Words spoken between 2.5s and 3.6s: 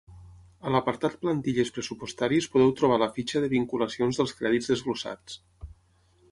podeu trobar la fitxa de